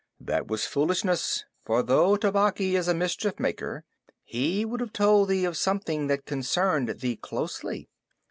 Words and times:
"That 0.19 0.47
was 0.47 0.65
foolishness, 0.65 1.45
for 1.63 1.83
though 1.83 2.15
Tabaqui 2.15 2.75
is 2.75 2.87
a 2.87 2.95
mischief 2.95 3.39
maker, 3.39 3.83
he 4.23 4.65
would 4.65 4.79
have 4.79 4.91
told 4.93 5.29
thee 5.29 5.45
of 5.45 5.55
something 5.55 6.07
that 6.07 6.25
concerned 6.25 6.89
thee 7.01 7.15
closely. 7.17 7.87